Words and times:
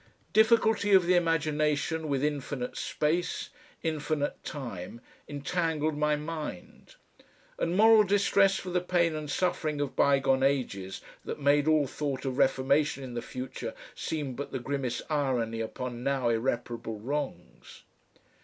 Difficulty 0.33 0.93
of 0.95 1.05
the 1.05 1.13
imagination 1.13 2.07
with 2.07 2.23
infinite 2.23 2.75
space, 2.75 3.51
infinite 3.83 4.43
time, 4.43 4.99
entangled 5.27 5.95
my 5.95 6.15
mind; 6.15 6.95
and 7.59 7.77
moral 7.77 8.03
distress 8.03 8.57
for 8.57 8.71
the 8.71 8.81
pain 8.81 9.13
and 9.13 9.29
suffering 9.29 9.79
of 9.79 9.95
bygone 9.95 10.41
ages 10.41 11.01
that 11.23 11.39
made 11.39 11.67
all 11.67 11.85
thought 11.85 12.25
of 12.25 12.39
reformation 12.39 13.03
in 13.03 13.13
the 13.13 13.21
future 13.21 13.75
seem 13.93 14.33
but 14.33 14.51
the 14.51 14.57
grimmest 14.57 15.03
irony 15.07 15.61
upon 15.61 16.03
now 16.03 16.29
irreparable 16.29 16.97
wrongs. 16.99 17.83